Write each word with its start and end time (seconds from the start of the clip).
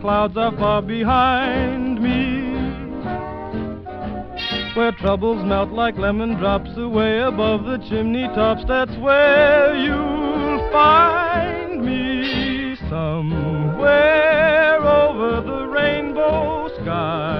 Clouds 0.00 0.36
are 0.36 0.56
far 0.56 0.82
behind 0.82 2.00
me. 2.00 2.50
Where 4.74 4.92
troubles 4.92 5.44
melt 5.44 5.70
like 5.70 5.96
lemon 5.98 6.36
drops 6.36 6.70
away 6.76 7.18
above 7.20 7.64
the 7.64 7.78
chimney 7.88 8.28
tops, 8.28 8.64
that's 8.66 8.96
where 8.98 9.76
you'll 9.76 10.70
find 10.70 11.84
me 11.84 12.76
somewhere 12.88 14.80
over 14.80 15.40
the 15.42 15.66
rainbow 15.66 16.68
skies 16.80 17.39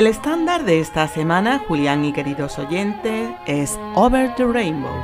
El 0.00 0.06
estándar 0.06 0.64
de 0.64 0.80
esta 0.80 1.06
semana, 1.08 1.60
Julián 1.68 2.06
y 2.06 2.14
queridos 2.14 2.58
oyentes, 2.58 3.32
es 3.44 3.78
Over 3.94 4.34
the 4.34 4.46
Rainbow, 4.46 4.94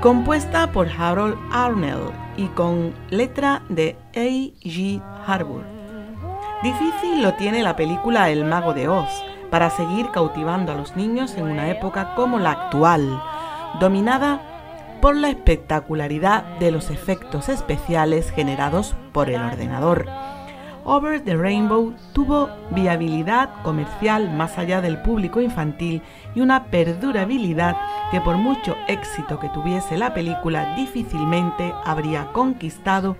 compuesta 0.00 0.70
por 0.70 0.88
Harold 0.88 1.36
Arnell 1.50 2.12
y 2.36 2.46
con 2.46 2.94
letra 3.10 3.62
de 3.68 3.96
A. 4.14 4.20
G. 4.64 5.02
Harbour. 5.26 5.64
Difícil 6.62 7.20
lo 7.20 7.34
tiene 7.34 7.64
la 7.64 7.74
película 7.74 8.30
El 8.30 8.44
Mago 8.44 8.74
de 8.74 8.86
Oz 8.86 9.10
para 9.50 9.70
seguir 9.70 10.12
cautivando 10.12 10.70
a 10.70 10.76
los 10.76 10.94
niños 10.94 11.34
en 11.34 11.48
una 11.48 11.68
época 11.68 12.14
como 12.14 12.38
la 12.38 12.52
actual, 12.52 13.20
dominada 13.80 14.40
por 15.02 15.16
la 15.16 15.30
espectacularidad 15.30 16.44
de 16.60 16.70
los 16.70 16.90
efectos 16.90 17.48
especiales 17.48 18.30
generados 18.30 18.94
por 19.12 19.28
el 19.28 19.42
ordenador 19.42 20.06
Over 20.90 21.22
the 21.22 21.36
Rainbow 21.36 21.92
tuvo 22.14 22.48
viabilidad 22.70 23.50
comercial 23.62 24.30
más 24.30 24.56
allá 24.56 24.80
del 24.80 25.02
público 25.02 25.38
infantil 25.38 26.00
y 26.34 26.40
una 26.40 26.64
perdurabilidad 26.64 27.76
que 28.10 28.22
por 28.22 28.38
mucho 28.38 28.74
éxito 28.88 29.38
que 29.38 29.50
tuviese 29.50 29.98
la 29.98 30.14
película 30.14 30.74
difícilmente 30.76 31.74
habría 31.84 32.32
conquistado 32.32 33.18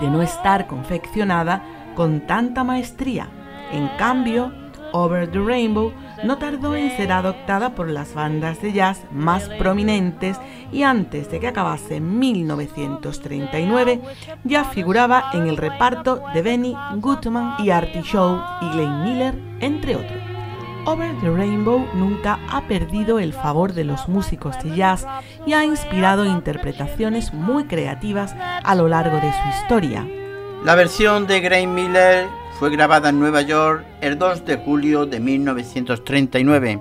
de 0.00 0.08
no 0.08 0.22
estar 0.22 0.66
confeccionada 0.66 1.62
con 1.94 2.26
tanta 2.26 2.64
maestría. 2.64 3.28
En 3.70 3.86
cambio, 3.98 4.50
Over 4.92 5.30
the 5.30 5.40
Rainbow 5.40 5.92
no 6.24 6.38
tardó 6.38 6.74
en 6.76 6.96
ser 6.96 7.12
adoptada 7.12 7.74
por 7.74 7.88
las 7.88 8.14
bandas 8.14 8.62
de 8.62 8.72
jazz 8.72 9.02
más 9.10 9.48
prominentes 9.48 10.38
y 10.72 10.82
antes 10.82 11.30
de 11.30 11.40
que 11.40 11.48
acabase 11.48 12.00
1939 12.00 14.00
ya 14.44 14.64
figuraba 14.64 15.30
en 15.32 15.48
el 15.48 15.56
reparto 15.56 16.22
de 16.34 16.42
Benny 16.42 16.76
Goodman 16.96 17.64
y 17.64 17.70
Artie 17.70 18.02
Shaw 18.02 18.38
y 18.62 18.68
Glenn 18.70 19.04
Miller, 19.04 19.34
entre 19.60 19.96
otros. 19.96 20.18
Over 20.84 21.12
the 21.20 21.30
Rainbow 21.30 21.86
nunca 21.94 22.38
ha 22.50 22.66
perdido 22.66 23.18
el 23.18 23.34
favor 23.34 23.74
de 23.74 23.84
los 23.84 24.08
músicos 24.08 24.56
de 24.62 24.74
jazz 24.74 25.06
y 25.44 25.52
ha 25.52 25.64
inspirado 25.64 26.24
interpretaciones 26.24 27.34
muy 27.34 27.64
creativas 27.64 28.34
a 28.64 28.74
lo 28.74 28.88
largo 28.88 29.16
de 29.16 29.32
su 29.32 29.60
historia. 29.60 30.06
La 30.64 30.74
versión 30.74 31.26
de 31.26 31.40
Glenn 31.40 31.74
Miller 31.74 32.26
fue 32.58 32.70
grabada 32.70 33.10
en 33.10 33.20
Nueva 33.20 33.42
York 33.42 33.84
el 34.00 34.18
2 34.18 34.44
de 34.44 34.56
julio 34.56 35.06
de 35.06 35.20
1939. 35.20 36.80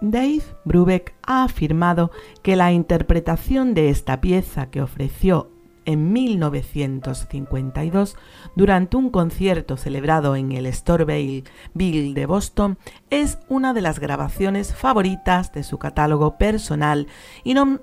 Dave 0.00 0.42
Brubeck 0.64 1.14
ha 1.22 1.44
afirmado 1.44 2.10
que 2.42 2.56
la 2.56 2.72
interpretación 2.72 3.74
de 3.74 3.90
esta 3.90 4.20
pieza 4.20 4.70
que 4.70 4.82
ofreció 4.82 5.51
en 5.84 6.12
1952 6.12 8.16
durante 8.56 8.96
un 8.96 9.10
concierto 9.10 9.76
celebrado 9.76 10.36
en 10.36 10.52
el 10.52 10.72
Storeville 10.72 11.44
de 11.74 12.26
Boston 12.26 12.78
es 13.10 13.38
una 13.48 13.74
de 13.74 13.80
las 13.80 13.98
grabaciones 13.98 14.74
favoritas 14.74 15.52
de 15.52 15.62
su 15.62 15.78
catálogo 15.78 16.38
personal 16.38 17.06
y 17.44 17.54
no, 17.54 17.80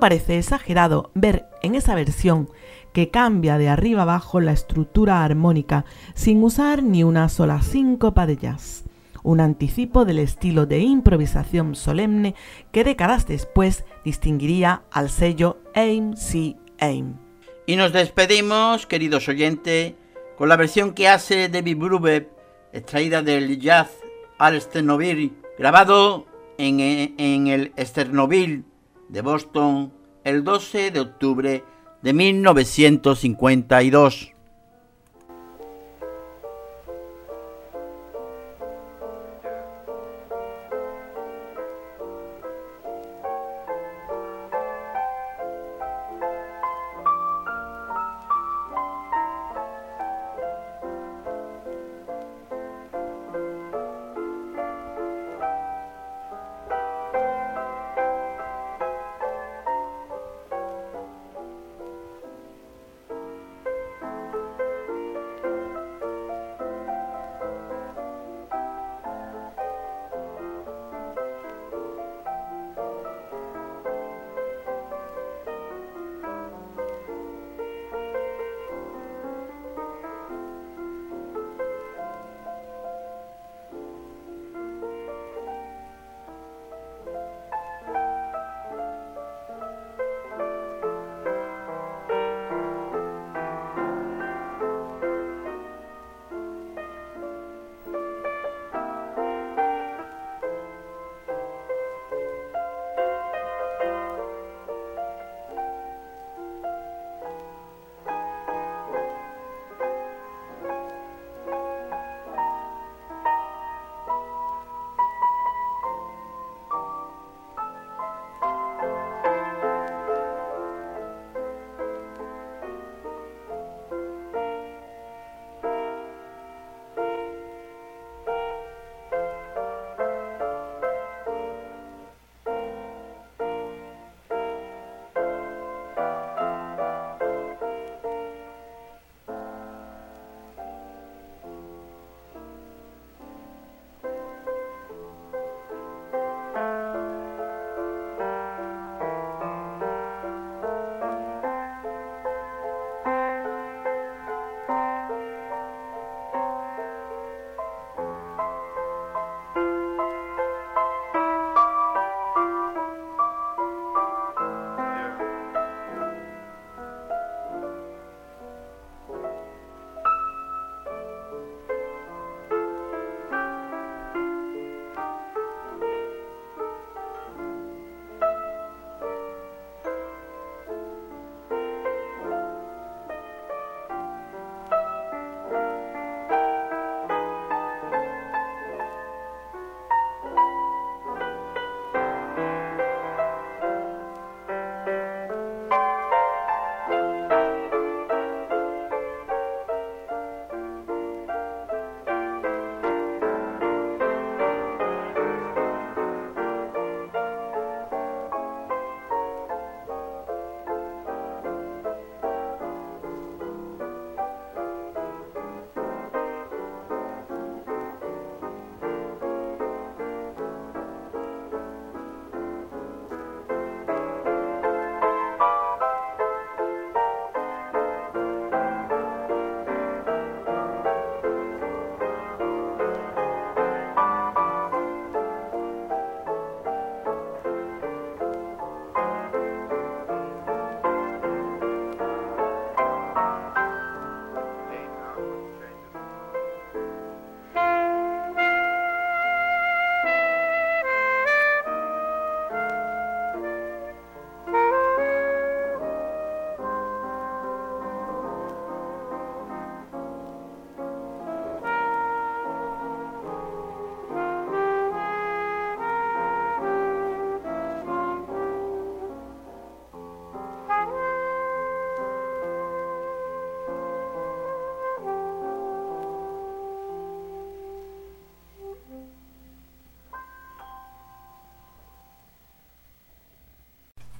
parece 0.00 0.38
exagerado 0.38 1.10
ver 1.14 1.46
en 1.62 1.74
esa 1.74 1.94
versión 1.94 2.50
que 2.92 3.10
cambia 3.10 3.58
de 3.58 3.68
arriba 3.68 4.02
abajo 4.02 4.40
la 4.40 4.52
estructura 4.52 5.24
armónica 5.24 5.84
sin 6.14 6.42
usar 6.42 6.82
ni 6.82 7.04
una 7.04 7.28
sola 7.28 7.62
síncopa 7.62 8.26
de 8.26 8.36
jazz 8.36 8.86
un 9.26 9.40
anticipo 9.40 10.04
del 10.04 10.20
estilo 10.20 10.66
de 10.66 10.78
improvisación 10.78 11.74
solemne 11.74 12.36
que 12.70 12.84
décadas 12.84 13.26
después 13.26 13.84
distinguiría 14.04 14.84
al 14.92 15.10
sello 15.10 15.58
AIM-C 15.74 16.56
AIM. 16.78 17.25
Y 17.66 17.74
nos 17.74 17.92
despedimos, 17.92 18.86
queridos 18.86 19.28
oyentes, 19.28 19.94
con 20.38 20.48
la 20.48 20.56
versión 20.56 20.94
que 20.94 21.08
hace 21.08 21.48
David 21.48 21.78
Brubeck, 21.78 22.28
extraída 22.72 23.22
del 23.22 23.58
jazz 23.58 23.90
al 24.38 24.60
Sternoville, 24.60 25.32
grabado 25.58 26.26
en, 26.58 26.78
en 26.80 27.48
el 27.48 27.72
Sternoville 27.76 28.62
de 29.08 29.20
Boston 29.20 29.92
el 30.22 30.44
12 30.44 30.92
de 30.92 31.00
octubre 31.00 31.64
de 32.02 32.12
1952. 32.12 34.35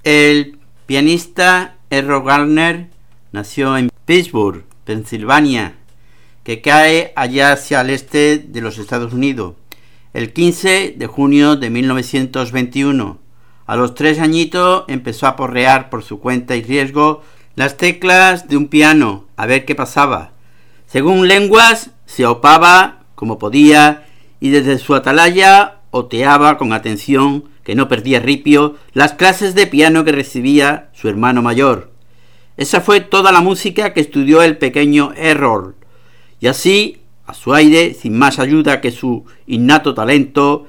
El 0.06 0.60
pianista 0.86 1.78
Errol 1.90 2.22
Garner 2.22 2.90
nació 3.32 3.76
en 3.76 3.90
Pittsburgh, 4.04 4.62
Pensilvania, 4.84 5.74
que 6.44 6.60
cae 6.60 7.12
allá 7.16 7.50
hacia 7.50 7.80
el 7.80 7.90
este 7.90 8.38
de 8.38 8.60
los 8.60 8.78
Estados 8.78 9.12
Unidos, 9.12 9.56
el 10.14 10.32
15 10.32 10.94
de 10.96 11.06
junio 11.08 11.56
de 11.56 11.70
1921. 11.70 13.18
A 13.66 13.74
los 13.74 13.96
tres 13.96 14.20
añitos 14.20 14.84
empezó 14.86 15.26
a 15.26 15.34
porrear 15.34 15.90
por 15.90 16.04
su 16.04 16.20
cuenta 16.20 16.54
y 16.54 16.62
riesgo 16.62 17.24
las 17.56 17.76
teclas 17.76 18.46
de 18.46 18.56
un 18.56 18.68
piano 18.68 19.24
a 19.36 19.46
ver 19.46 19.64
qué 19.64 19.74
pasaba. 19.74 20.30
Según 20.86 21.26
lenguas, 21.26 21.90
se 22.04 22.26
opaba 22.26 23.00
como 23.16 23.40
podía 23.40 24.06
y 24.38 24.50
desde 24.50 24.78
su 24.78 24.94
atalaya 24.94 25.80
oteaba 25.90 26.58
con 26.58 26.72
atención, 26.72 27.55
que 27.66 27.74
no 27.74 27.88
perdía 27.88 28.20
ripio, 28.20 28.76
las 28.92 29.14
clases 29.14 29.56
de 29.56 29.66
piano 29.66 30.04
que 30.04 30.12
recibía 30.12 30.88
su 30.92 31.08
hermano 31.08 31.42
mayor. 31.42 31.90
Esa 32.56 32.80
fue 32.80 33.00
toda 33.00 33.32
la 33.32 33.40
música 33.40 33.92
que 33.92 33.98
estudió 33.98 34.40
el 34.42 34.56
pequeño 34.56 35.12
Errol, 35.16 35.74
y 36.38 36.46
así, 36.46 37.02
a 37.26 37.34
su 37.34 37.54
aire, 37.54 37.92
sin 37.94 38.16
más 38.16 38.38
ayuda 38.38 38.80
que 38.80 38.92
su 38.92 39.24
innato 39.48 39.94
talento, 39.94 40.68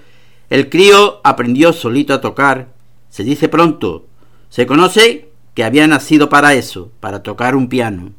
el 0.49 0.69
crío 0.69 1.21
aprendió 1.23 1.71
solito 1.71 2.15
a 2.15 2.21
tocar. 2.21 2.69
Se 3.11 3.23
dice 3.23 3.47
pronto, 3.47 4.07
se 4.49 4.65
conoce 4.65 5.29
que 5.53 5.63
había 5.63 5.85
nacido 5.85 6.29
para 6.29 6.55
eso, 6.55 6.89
para 6.99 7.21
tocar 7.21 7.55
un 7.55 7.69
piano. 7.69 8.13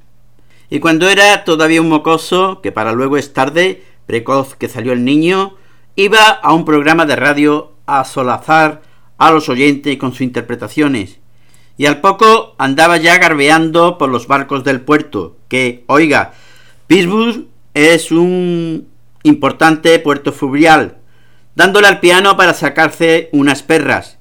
Y 0.70 0.78
cuando 0.78 1.08
era 1.08 1.42
todavía 1.42 1.80
un 1.80 1.88
mocoso, 1.88 2.60
que 2.62 2.70
para 2.70 2.92
luego 2.92 3.16
es 3.16 3.32
tarde, 3.32 3.82
precoz 4.06 4.54
que 4.54 4.68
salió 4.68 4.92
el 4.92 5.04
niño, 5.04 5.56
iba 5.96 6.20
a 6.20 6.52
un 6.52 6.64
programa 6.64 7.06
de 7.06 7.16
radio 7.16 7.72
a 7.88 8.04
solazar 8.04 8.82
a 9.16 9.30
los 9.32 9.48
oyentes 9.48 9.96
con 9.96 10.12
sus 10.12 10.20
interpretaciones. 10.20 11.18
Y 11.76 11.86
al 11.86 12.00
poco 12.00 12.54
andaba 12.58 12.98
ya 12.98 13.18
garbeando 13.18 13.98
por 13.98 14.10
los 14.10 14.26
barcos 14.26 14.62
del 14.62 14.82
puerto, 14.82 15.36
que, 15.48 15.84
oiga, 15.86 16.32
Pittsburgh 16.86 17.46
es 17.74 18.12
un 18.12 18.88
importante 19.22 19.98
puerto 20.00 20.32
fluvial, 20.32 20.98
dándole 21.54 21.86
al 21.86 22.00
piano 22.00 22.36
para 22.36 22.52
sacarse 22.52 23.30
unas 23.32 23.62
perras. 23.62 24.18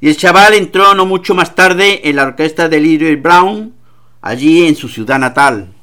Y 0.00 0.08
el 0.08 0.16
chaval 0.16 0.54
entró 0.54 0.94
no 0.94 1.04
mucho 1.04 1.34
más 1.34 1.54
tarde 1.54 2.08
en 2.08 2.16
la 2.16 2.22
orquesta 2.22 2.68
de 2.68 2.80
Little 2.80 3.16
Brown, 3.16 3.74
allí 4.22 4.66
en 4.66 4.76
su 4.76 4.88
ciudad 4.88 5.18
natal. 5.18 5.74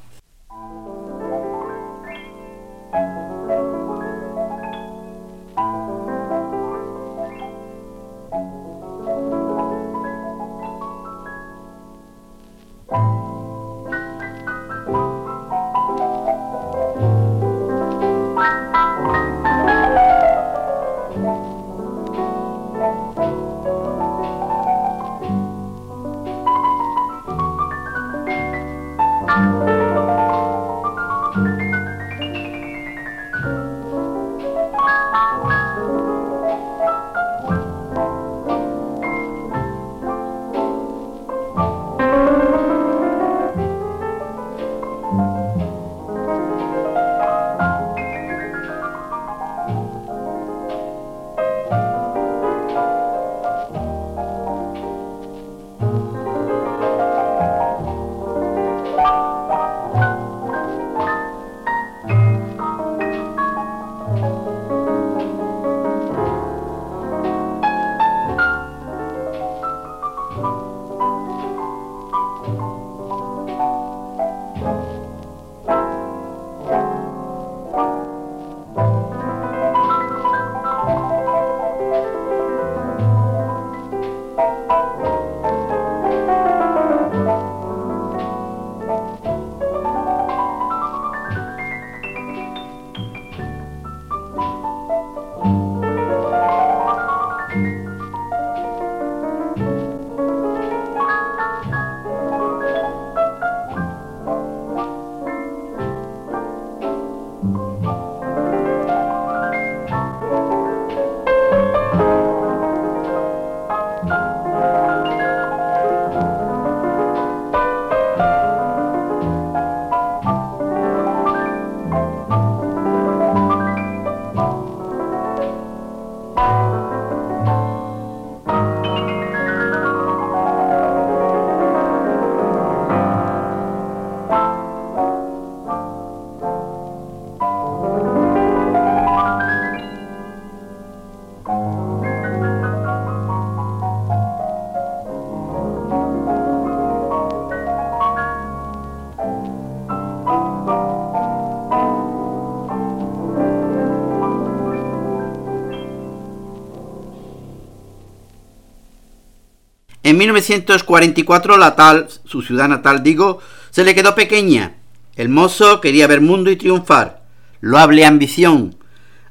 1944 160.27 161.57
la 161.57 161.75
tal, 161.75 162.07
su 162.25 162.41
ciudad 162.41 162.67
natal 162.67 163.03
digo, 163.03 163.39
se 163.69 163.83
le 163.83 163.95
quedó 163.95 164.13
pequeña. 164.15 164.77
El 165.15 165.29
mozo 165.29 165.81
quería 165.81 166.07
ver 166.07 166.21
mundo 166.21 166.51
y 166.51 166.57
triunfar. 166.57 167.23
Loable 167.61 168.05
ambición. 168.05 168.75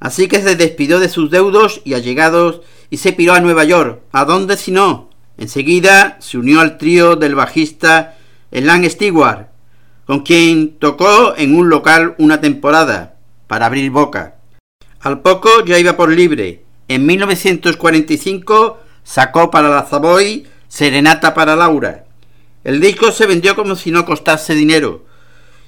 Así 0.00 0.28
que 0.28 0.40
se 0.40 0.56
despidió 0.56 0.98
de 0.98 1.08
sus 1.08 1.30
deudos 1.30 1.80
y 1.84 1.94
allegados 1.94 2.62
y 2.90 2.96
se 2.96 3.12
piró 3.12 3.34
a 3.34 3.40
Nueva 3.40 3.64
York. 3.64 4.00
¿A 4.12 4.24
dónde 4.24 4.56
si 4.56 4.72
no? 4.72 5.10
Enseguida 5.38 6.16
se 6.20 6.38
unió 6.38 6.60
al 6.60 6.78
trío 6.78 7.16
del 7.16 7.34
bajista 7.34 8.16
Elan 8.50 8.88
Stewart, 8.88 9.48
con 10.06 10.20
quien 10.20 10.78
tocó 10.78 11.34
en 11.36 11.54
un 11.54 11.68
local 11.68 12.14
una 12.18 12.40
temporada, 12.40 13.16
para 13.46 13.66
abrir 13.66 13.90
boca. 13.90 14.36
Al 15.00 15.20
poco 15.20 15.64
ya 15.64 15.78
iba 15.78 15.96
por 15.96 16.10
libre. 16.10 16.64
En 16.88 17.04
1945 17.04 18.78
sacó 19.04 19.50
para 19.50 19.68
la 19.68 19.86
Savoy 19.86 20.46
Serenata 20.76 21.32
para 21.32 21.56
Laura. 21.56 22.04
El 22.62 22.82
disco 22.82 23.10
se 23.10 23.24
vendió 23.24 23.56
como 23.56 23.76
si 23.76 23.90
no 23.90 24.04
costase 24.04 24.54
dinero. 24.54 25.06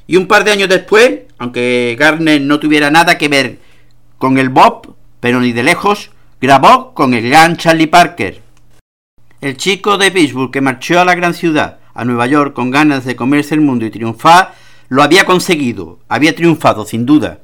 Y 0.06 0.16
un 0.16 0.26
par 0.26 0.44
de 0.44 0.50
años 0.50 0.68
después, 0.68 1.20
aunque 1.38 1.96
Garner 1.98 2.42
no 2.42 2.60
tuviera 2.60 2.90
nada 2.90 3.16
que 3.16 3.28
ver 3.28 3.58
con 4.18 4.36
el 4.36 4.50
Bob, 4.50 4.96
pero 5.20 5.40
ni 5.40 5.54
de 5.54 5.62
lejos, 5.62 6.10
grabó 6.42 6.92
con 6.92 7.14
el 7.14 7.26
gran 7.26 7.56
Charlie 7.56 7.86
Parker. 7.86 8.42
El 9.40 9.56
chico 9.56 9.96
de 9.96 10.10
Pittsburgh 10.10 10.50
que 10.50 10.60
marchó 10.60 11.00
a 11.00 11.06
la 11.06 11.14
gran 11.14 11.32
ciudad, 11.32 11.78
a 11.94 12.04
Nueva 12.04 12.26
York, 12.26 12.52
con 12.52 12.70
ganas 12.70 13.06
de 13.06 13.16
comerse 13.16 13.54
el 13.54 13.62
mundo 13.62 13.86
y 13.86 13.90
triunfar, 13.90 14.56
lo 14.90 15.02
había 15.02 15.24
conseguido, 15.24 16.00
había 16.10 16.36
triunfado 16.36 16.84
sin 16.84 17.06
duda. 17.06 17.38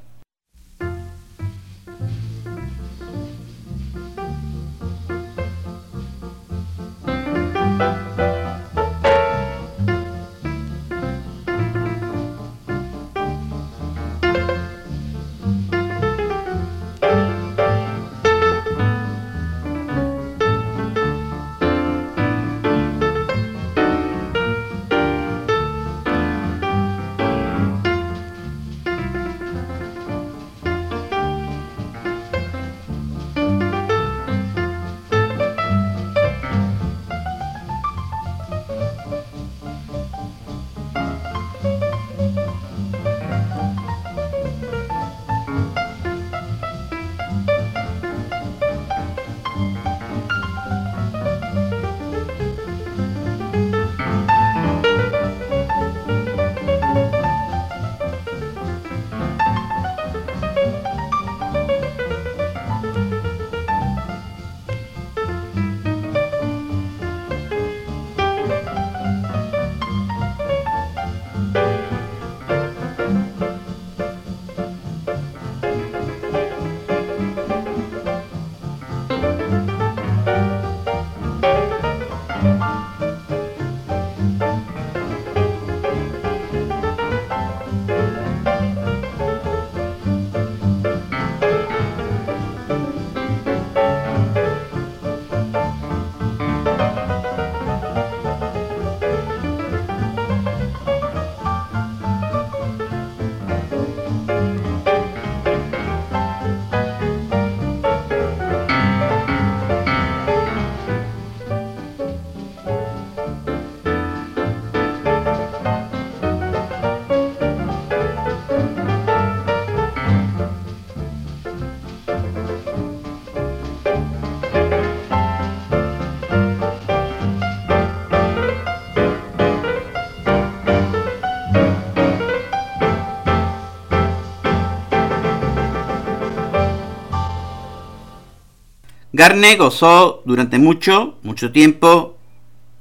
Garne 139.15 139.55
gozó 139.55 140.23
durante 140.25 140.59
mucho, 140.59 141.19
mucho 141.23 141.53
tiempo 141.53 142.19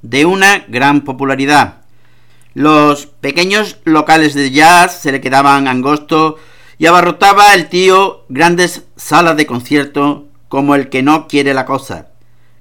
de 0.02 0.26
una 0.26 0.64
gran 0.66 1.02
popularidad. 1.02 1.82
Los 2.54 3.06
pequeños 3.06 3.78
locales 3.84 4.34
de 4.34 4.50
jazz 4.50 5.00
se 5.00 5.12
le 5.12 5.20
quedaban 5.20 5.68
angosto 5.68 6.38
y 6.76 6.86
abarrotaba 6.86 7.54
el 7.54 7.68
tío 7.68 8.24
grandes 8.28 8.82
salas 8.96 9.36
de 9.36 9.46
concierto 9.46 10.26
como 10.48 10.74
el 10.74 10.88
que 10.88 11.04
no 11.04 11.28
quiere 11.28 11.54
la 11.54 11.66
cosa. 11.66 12.08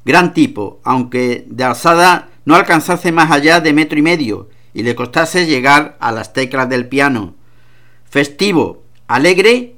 Gran 0.05 0.35
tipo, 0.35 0.79
aunque 0.83 1.43
de 1.47 1.63
alzada 1.63 2.29
no 2.45 2.53
alcanzase 2.53 3.11
más 3.11 3.31
allá 3.31 3.59
de 3.59 3.73
metro 3.73 3.97
y 3.97 4.03
medio 4.03 4.49
y 4.75 4.83
le 4.83 4.93
costase 4.93 5.47
llegar 5.47 5.97
a 5.99 6.11
las 6.11 6.31
teclas 6.31 6.69
del 6.69 6.87
piano. 6.89 7.33
Festivo, 8.07 8.83
alegre, 9.07 9.77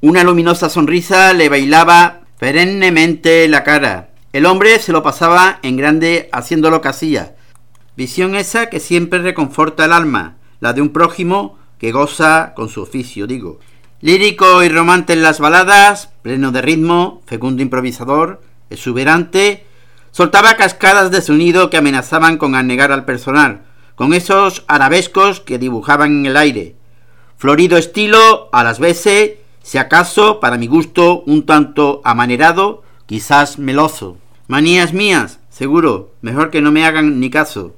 una 0.00 0.22
luminosa 0.22 0.68
sonrisa 0.68 1.32
le 1.32 1.48
bailaba 1.48 2.23
perennemente 2.38 3.46
la 3.48 3.64
cara. 3.64 4.10
El 4.32 4.46
hombre 4.46 4.78
se 4.78 4.92
lo 4.92 5.02
pasaba 5.02 5.60
en 5.62 5.76
grande 5.76 6.28
haciendo 6.32 6.70
lo 6.70 6.80
que 6.80 6.88
hacía. 6.88 7.36
Visión 7.96 8.34
esa 8.34 8.70
que 8.70 8.80
siempre 8.80 9.20
reconforta 9.20 9.84
el 9.84 9.92
alma, 9.92 10.36
la 10.60 10.72
de 10.72 10.80
un 10.80 10.90
prójimo 10.90 11.58
que 11.78 11.92
goza 11.92 12.52
con 12.56 12.68
su 12.68 12.82
oficio, 12.82 13.26
digo. 13.26 13.60
Lírico 14.00 14.62
y 14.62 14.68
romante 14.68 15.12
en 15.12 15.22
las 15.22 15.38
baladas, 15.38 16.10
pleno 16.22 16.50
de 16.50 16.62
ritmo, 16.62 17.22
fecundo 17.26 17.62
improvisador, 17.62 18.42
exuberante, 18.70 19.64
soltaba 20.10 20.56
cascadas 20.56 21.10
de 21.10 21.22
sonido 21.22 21.70
que 21.70 21.76
amenazaban 21.76 22.36
con 22.36 22.54
anegar 22.54 22.92
al 22.92 23.04
personal, 23.04 23.62
con 23.94 24.12
esos 24.12 24.64
arabescos 24.66 25.40
que 25.40 25.58
dibujaban 25.58 26.10
en 26.18 26.26
el 26.26 26.36
aire. 26.36 26.76
Florido 27.36 27.76
estilo, 27.76 28.48
a 28.52 28.64
las 28.64 28.78
veces, 28.78 29.32
si 29.64 29.78
acaso, 29.78 30.40
para 30.40 30.58
mi 30.58 30.66
gusto, 30.66 31.22
un 31.26 31.46
tanto 31.46 32.02
amanerado, 32.04 32.82
quizás 33.06 33.58
meloso. 33.58 34.18
Manías 34.46 34.92
mías, 34.92 35.40
seguro, 35.48 36.12
mejor 36.20 36.50
que 36.50 36.60
no 36.60 36.70
me 36.70 36.84
hagan 36.84 37.18
ni 37.18 37.30
caso. 37.30 37.74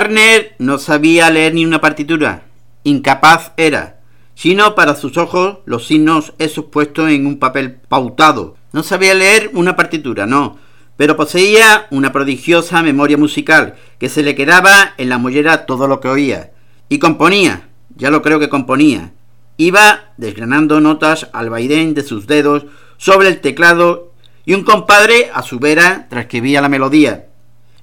Garner 0.00 0.54
no 0.58 0.78
sabía 0.78 1.28
leer 1.28 1.52
ni 1.52 1.66
una 1.66 1.82
partitura, 1.82 2.44
incapaz 2.84 3.52
era, 3.58 4.00
sino 4.34 4.74
para 4.74 4.94
sus 4.94 5.18
ojos 5.18 5.58
los 5.66 5.86
signos 5.86 6.32
esos 6.38 6.64
puestos 6.64 7.10
en 7.10 7.26
un 7.26 7.38
papel 7.38 7.72
pautado. 7.86 8.56
No 8.72 8.82
sabía 8.82 9.12
leer 9.12 9.50
una 9.52 9.76
partitura, 9.76 10.24
no, 10.24 10.56
pero 10.96 11.18
poseía 11.18 11.86
una 11.90 12.12
prodigiosa 12.12 12.82
memoria 12.82 13.18
musical 13.18 13.74
que 13.98 14.08
se 14.08 14.22
le 14.22 14.34
quedaba 14.34 14.94
en 14.96 15.10
la 15.10 15.18
mollera 15.18 15.66
todo 15.66 15.86
lo 15.86 16.00
que 16.00 16.08
oía. 16.08 16.52
Y 16.88 16.98
componía, 16.98 17.68
ya 17.94 18.08
lo 18.08 18.22
creo 18.22 18.40
que 18.40 18.48
componía. 18.48 19.12
Iba 19.58 20.14
desgranando 20.16 20.80
notas 20.80 21.28
al 21.34 21.50
vaivén 21.50 21.92
de 21.92 22.04
sus 22.04 22.26
dedos 22.26 22.64
sobre 22.96 23.28
el 23.28 23.42
teclado 23.42 24.14
y 24.46 24.54
un 24.54 24.64
compadre 24.64 25.30
a 25.34 25.42
su 25.42 25.58
vera 25.58 26.06
transcribía 26.08 26.62
la 26.62 26.70
melodía. 26.70 27.26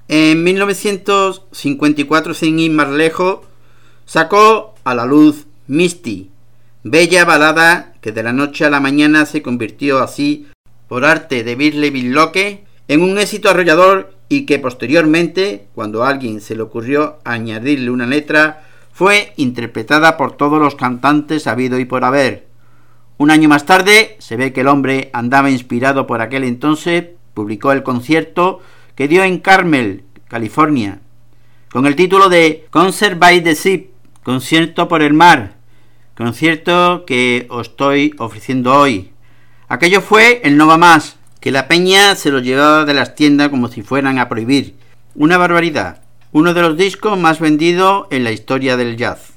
En 0.10 0.44
1954, 0.44 2.34
sin 2.34 2.60
ir 2.60 2.72
más 2.72 2.90
lejos, 2.90 3.40
sacó 4.06 4.76
a 4.86 4.96
la 4.96 5.06
luz 5.06 5.48
Misty, 5.68 6.32
bella 6.84 7.26
balada 7.26 7.94
que 8.00 8.14
de 8.14 8.24
la 8.24 8.32
noche 8.32 8.64
a 8.64 8.70
la 8.70 8.80
mañana 8.80 9.26
se 9.26 9.42
convirtió 9.42 10.00
así, 10.00 10.48
por 10.88 11.04
arte 11.04 11.44
de 11.44 11.56
Birley 11.56 12.04
Locke, 12.04 12.64
en 12.88 13.02
un 13.02 13.18
éxito 13.18 13.50
arrollador 13.50 14.14
y 14.30 14.46
que 14.46 14.60
posteriormente, 14.60 15.68
cuando 15.76 16.06
a 16.06 16.10
alguien 16.10 16.40
se 16.40 16.56
le 16.56 16.62
ocurrió 16.62 17.18
añadirle 17.26 17.92
una 17.92 18.06
letra, 18.06 18.64
fue 18.94 19.34
interpretada 19.36 20.16
por 20.16 20.38
todos 20.38 20.62
los 20.62 20.76
cantantes 20.76 21.48
habido 21.48 21.80
y 21.80 21.86
por 21.86 22.06
haber. 22.06 22.48
Un 23.18 23.30
año 23.30 23.50
más 23.50 23.66
tarde, 23.66 24.16
se 24.20 24.38
ve 24.38 24.54
que 24.54 24.62
el 24.62 24.70
hombre 24.70 25.10
andaba 25.12 25.50
inspirado 25.50 26.08
por 26.08 26.22
aquel 26.22 26.46
entonces, 26.46 27.08
publicó 27.34 27.74
el 27.74 27.84
concierto 27.84 28.62
que 28.98 29.08
dio 29.08 29.24
en 29.24 29.38
Carmel, 29.38 30.04
California, 30.28 31.00
con 31.72 31.86
el 31.86 31.96
título 31.96 32.30
de 32.30 32.66
Concert 32.72 33.20
by 33.20 33.44
the 33.44 33.54
Sea, 33.54 33.82
concierto 34.24 34.88
por 34.88 35.04
el 35.04 35.14
mar, 35.14 35.56
concierto 36.16 37.06
que 37.06 37.46
os 37.52 37.68
estoy 37.68 38.16
ofreciendo 38.18 38.74
hoy. 38.74 39.12
Aquello 39.68 40.02
fue 40.02 40.42
el 40.44 40.58
no 40.58 40.66
va 40.66 40.78
más, 40.78 41.18
que 41.40 41.52
la 41.52 41.68
peña 41.68 42.16
se 42.16 42.32
lo 42.32 42.40
llevaba 42.40 42.86
de 42.86 42.96
las 42.96 43.14
tiendas 43.14 43.50
como 43.50 43.68
si 43.68 43.84
fueran 43.84 44.18
a 44.18 44.30
prohibir. 44.30 44.76
Una 45.14 45.38
barbaridad. 45.38 46.02
uno 46.32 46.56
de 46.56 46.62
los 46.64 46.76
discos 46.76 47.20
más 47.20 47.40
vendidos 47.40 48.08
en 48.10 48.24
la 48.24 48.32
historia 48.32 48.78
del 48.78 48.98
jazz. 48.98 49.37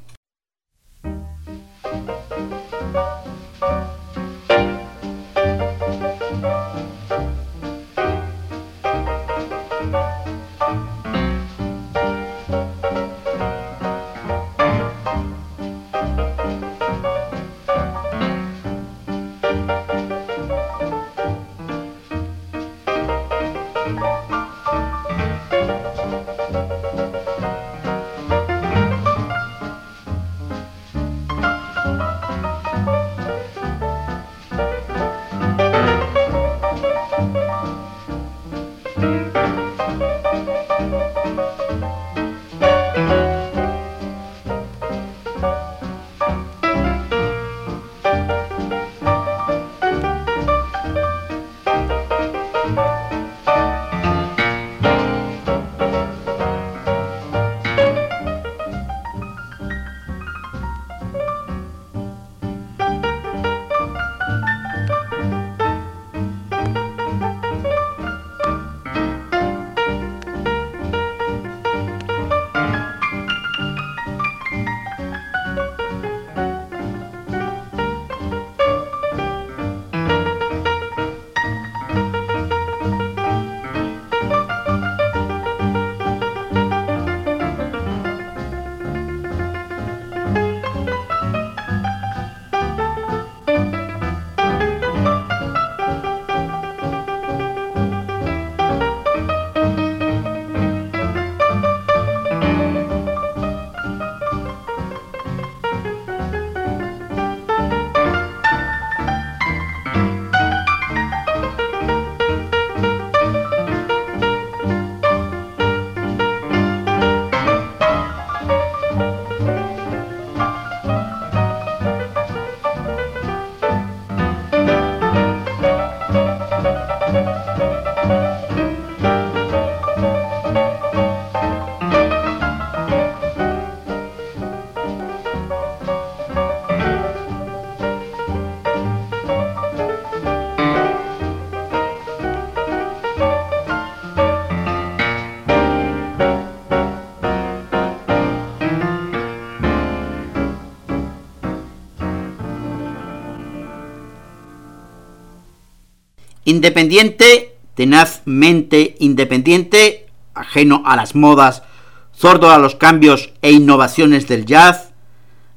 Independiente, 156.51 157.55
tenazmente 157.75 158.97
independiente, 158.99 160.07
ajeno 160.35 160.83
a 160.85 160.97
las 160.97 161.15
modas, 161.15 161.63
sordo 162.11 162.51
a 162.51 162.59
los 162.59 162.75
cambios 162.75 163.33
e 163.41 163.53
innovaciones 163.53 164.27
del 164.27 164.47
jazz, 164.47 164.91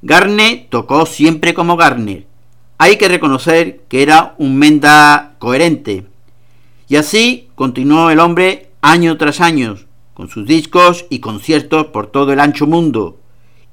Garner 0.04 0.68
tocó 0.70 1.08
siempre 1.08 1.56
como 1.56 1.78
Garner. 1.78 2.28
Hay 2.78 2.98
que 2.98 3.08
reconocer 3.08 3.82
que 3.90 4.04
era 4.04 4.36
un 4.38 4.56
menda 4.56 5.34
coherente. 5.40 6.06
Y 6.88 6.98
así 6.98 7.50
continuó 7.56 8.12
el 8.12 8.20
hombre 8.20 8.70
año 8.84 9.18
tras 9.18 9.42
año, 9.42 9.78
con 10.14 10.30
sus 10.30 10.46
discos 10.46 11.08
y 11.10 11.22
conciertos 11.22 11.88
por 11.88 12.12
todo 12.12 12.34
el 12.34 12.40
ancho 12.40 12.68
mundo. 12.68 13.18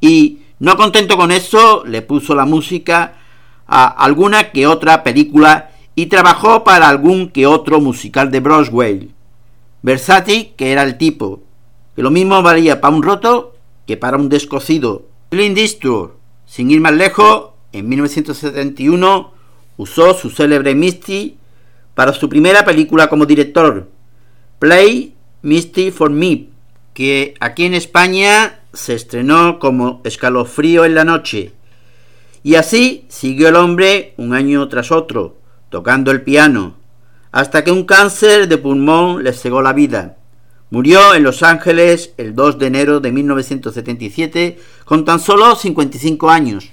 Y, 0.01 0.39
no 0.59 0.79
contento 0.79 1.19
con 1.19 1.33
eso, 1.33 1.85
le 1.85 2.01
puso 2.01 2.35
la 2.35 2.47
música 2.47 3.17
a 3.67 3.89
alguna 3.89 4.53
que 4.53 4.67
otra 4.67 5.03
película 5.05 5.71
y 6.01 6.07
trabajó 6.07 6.65
para 6.65 6.89
algún 6.89 7.29
que 7.29 7.47
otro 7.47 7.79
musical 7.79 8.31
de 8.31 8.41
Broadway. 8.41 9.11
Versati, 9.83 10.55
que 10.57 10.73
era 10.73 10.83
el 10.83 10.97
tipo, 10.97 11.43
que 11.95 12.01
lo 12.01 12.11
mismo 12.11 12.43
valía 12.43 12.81
para 12.81 12.95
un 12.95 13.03
roto 13.03 13.55
que 13.87 13.99
para 13.99 14.17
un 14.17 14.31
descosido. 14.31 15.05
Clint 15.29 15.59
Eastwood, 15.59 16.13
sin 16.47 16.71
ir 16.71 16.81
más 16.81 16.95
lejos, 16.95 17.51
en 17.73 17.87
1971 17.87 19.31
usó 19.77 20.15
su 20.15 20.31
célebre 20.31 20.75
Misty 20.75 21.37
para 21.95 22.15
su 22.15 22.31
primera 22.31 22.65
película 22.65 23.11
como 23.11 23.27
director, 23.27 23.91
Play 24.59 25.13
Misty 25.43 25.91
for 25.91 26.09
Me, 26.09 26.47
que 26.95 27.35
aquí 27.41 27.67
en 27.67 27.75
España 27.75 28.61
se 28.73 28.95
estrenó 28.95 29.59
como 29.59 30.01
Escalofrío 30.05 30.87
en 30.87 30.95
la 30.95 31.05
noche. 31.05 31.53
Y 32.43 32.55
así 32.55 33.05
siguió 33.09 33.49
el 33.49 33.57
hombre 33.57 34.15
un 34.17 34.33
año 34.33 34.67
tras 34.69 34.93
otro, 34.93 35.40
tocando 35.71 36.11
el 36.11 36.23
piano, 36.23 36.77
hasta 37.33 37.65
que 37.65 37.71
un 37.71 37.85
cáncer 37.85 38.49
de 38.49 38.59
pulmón 38.59 39.25
le 39.25 39.33
cegó 39.33 39.63
la 39.63 39.73
vida. 39.73 40.19
Murió 40.69 41.15
en 41.15 41.23
Los 41.23 41.43
Ángeles 41.43 42.13
el 42.17 42.35
2 42.35 42.59
de 42.59 42.67
enero 42.67 43.01
de 43.01 43.11
1977 43.11 44.59
con 44.85 45.05
tan 45.05 45.19
solo 45.19 45.57
55 45.57 46.31
años. 46.31 46.73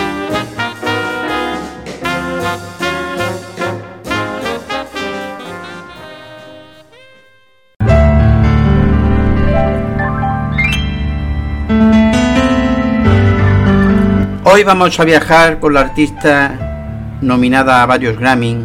Hoy 14.61 14.65
vamos 14.65 14.99
a 14.99 15.05
viajar 15.05 15.59
con 15.59 15.73
la 15.73 15.79
artista 15.79 17.17
nominada 17.19 17.81
a 17.81 17.87
varios 17.87 18.15
Grammy, 18.15 18.57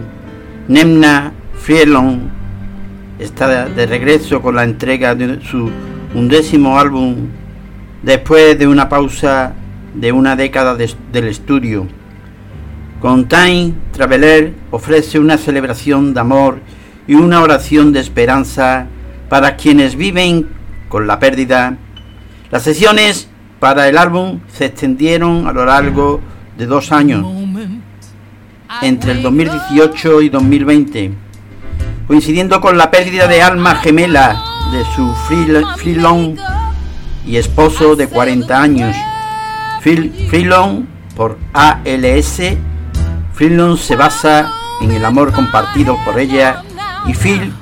Nemna 0.69 1.33
Frielon. 1.55 2.31
Está 3.19 3.65
de 3.65 3.87
regreso 3.87 4.43
con 4.43 4.57
la 4.57 4.65
entrega 4.65 5.15
de 5.15 5.41
su 5.41 5.71
undécimo 6.15 6.79
álbum 6.79 7.29
después 8.03 8.59
de 8.59 8.67
una 8.67 8.91
pausa 8.91 9.55
de 9.95 10.13
una 10.13 10.37
década 10.37 10.77
del 10.77 11.29
estudio. 11.29 11.87
Con 13.01 13.27
Time 13.27 13.73
Traveler 13.93 14.53
ofrece 14.73 15.19
una 15.19 15.39
celebración 15.39 16.13
de 16.13 16.21
amor 16.21 16.59
y 17.09 17.15
una 17.15 17.41
oración 17.41 17.95
de 17.95 18.01
esperanza 18.01 18.87
para 19.31 19.57
quienes 19.57 19.97
viven 19.97 20.47
con 20.91 21.07
la 21.07 21.19
pérdida. 21.19 21.79
Las 22.51 22.65
sesiones 22.65 23.31
para 23.61 23.89
el 23.89 23.97
álbum 23.97 24.41
se 24.53 24.67
extendieron 24.67 25.47
a 25.47 25.53
lo 25.53 25.65
largo 25.65 26.21
de 26.57 26.67
dos 26.67 26.93
años, 26.93 27.27
entre 28.83 29.13
el 29.13 29.23
2018 29.23 30.23
y 30.23 30.29
2020, 30.29 31.13
coincidiendo 32.07 32.61
con 32.61 32.77
la 32.77 32.91
pérdida 32.91 33.27
de 33.27 33.43
alma 33.43 33.77
gemela 33.77 34.43
de 34.73 34.85
su 34.95 35.15
Freelon 35.77 36.37
y 37.27 37.37
esposo 37.37 37.97
de 37.97 38.09
40 38.09 38.61
años. 38.61 38.97
Freelon 39.81 40.89
por 41.15 41.39
ALS, 41.53 42.41
Freelon 43.33 43.79
se 43.79 43.97
basa 43.97 44.51
en 44.83 44.91
el 44.91 45.05
amor 45.05 45.33
compartido 45.33 45.97
por 46.05 46.19
ella 46.19 46.63
y 47.07 47.15
Phil 47.15 47.53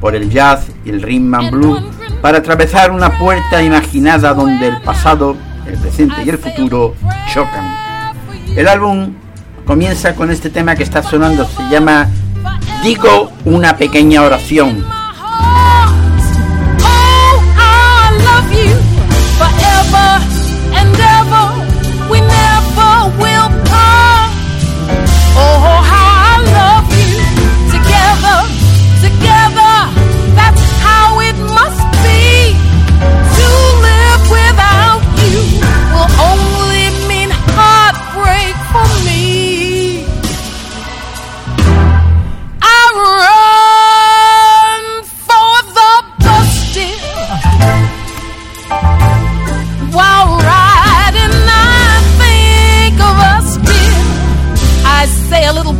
por 0.00 0.14
el 0.14 0.30
jazz 0.30 0.68
y 0.84 0.90
el 0.90 1.02
rhythm 1.02 1.34
and 1.34 1.50
blues 1.50 1.82
para 2.20 2.38
atravesar 2.38 2.90
una 2.90 3.18
puerta 3.18 3.62
imaginada 3.62 4.34
donde 4.34 4.68
el 4.68 4.80
pasado, 4.80 5.36
el 5.66 5.78
presente 5.78 6.16
y 6.24 6.28
el 6.28 6.38
futuro 6.38 6.94
chocan. 7.32 7.64
El 8.56 8.68
álbum 8.68 9.14
comienza 9.64 10.14
con 10.14 10.30
este 10.30 10.50
tema 10.50 10.74
que 10.74 10.82
está 10.82 11.02
sonando, 11.02 11.44
se 11.44 11.68
llama 11.68 12.08
Digo 12.82 13.32
una 13.44 13.76
pequeña 13.76 14.22
oración. 14.22 14.84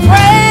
praise. 0.06 0.45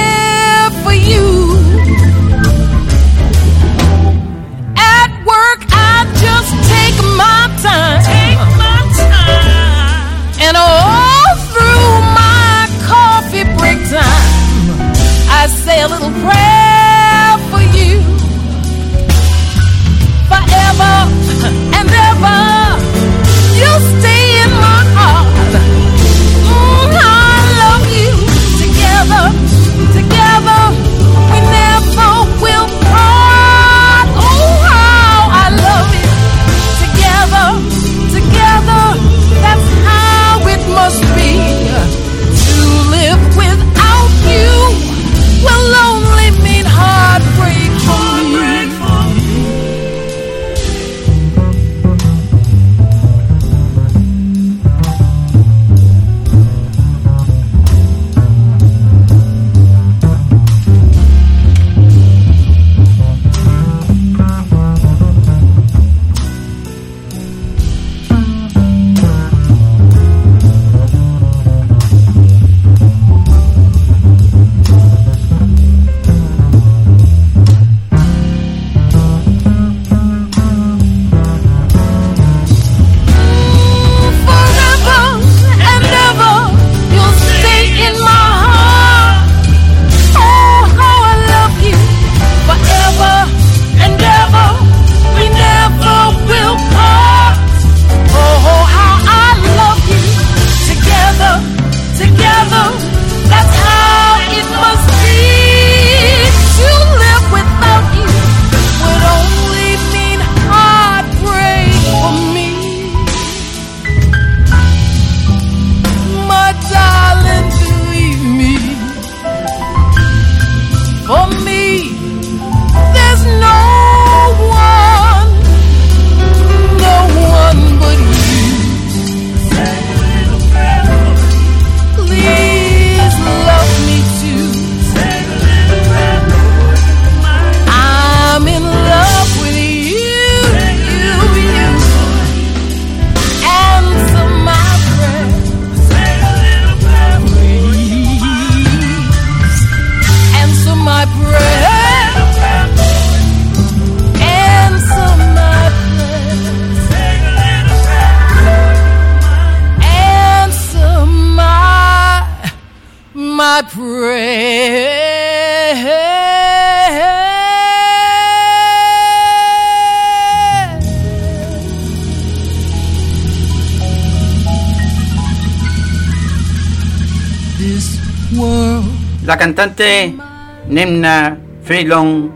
Nemna 180.67 181.37
Freelon 181.63 182.31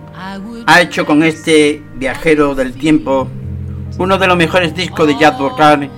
ha 0.66 0.82
hecho 0.82 1.06
con 1.06 1.24
este 1.24 1.82
viajero 1.96 2.56
del 2.56 2.74
tiempo 2.74 3.28
uno 4.00 4.18
de 4.18 4.28
los 4.28 4.38
mejores 4.38 4.74
discos 4.76 5.08
de 5.08 5.18
jazz 5.18 5.38
vocal 5.38 5.90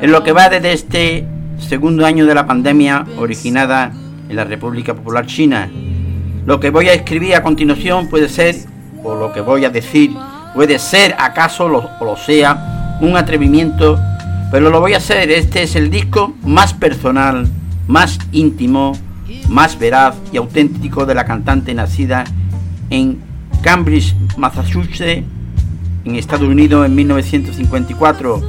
en 0.00 0.12
lo 0.12 0.22
que 0.22 0.32
va 0.32 0.48
desde 0.48 0.72
este 0.72 1.26
segundo 1.58 2.04
año 2.06 2.26
de 2.26 2.34
la 2.34 2.46
pandemia 2.46 3.04
originada 3.18 3.92
en 4.28 4.34
la 4.34 4.44
República 4.44 4.94
Popular 4.94 5.26
China. 5.26 5.70
Lo 6.46 6.58
que 6.58 6.70
voy 6.70 6.88
a 6.88 6.94
escribir 6.94 7.34
a 7.34 7.42
continuación 7.42 8.08
puede 8.08 8.28
ser, 8.28 8.56
o 9.04 9.14
lo 9.14 9.32
que 9.32 9.42
voy 9.42 9.64
a 9.64 9.70
decir, 9.70 10.10
puede 10.54 10.78
ser 10.78 11.14
acaso 11.18 11.66
o 11.66 12.04
lo 12.04 12.16
sea, 12.16 12.98
un 13.00 13.16
atrevimiento, 13.16 13.98
pero 14.50 14.70
lo 14.70 14.80
voy 14.80 14.94
a 14.94 14.96
hacer. 14.96 15.30
Este 15.30 15.62
es 15.62 15.76
el 15.76 15.90
disco 15.90 16.34
más 16.42 16.72
personal, 16.72 17.46
más 17.86 18.18
íntimo, 18.32 18.96
más 19.50 19.78
veraz 19.78 20.16
y 20.32 20.36
auténtico 20.36 21.04
de 21.04 21.14
la 21.14 21.24
cantante 21.24 21.74
nacida 21.74 22.24
en 22.88 23.18
Cambridge, 23.62 24.14
Massachusetts, 24.36 25.24
en 26.04 26.16
Estados 26.16 26.48
Unidos 26.48 26.86
en 26.86 26.94
1954. 26.94 28.40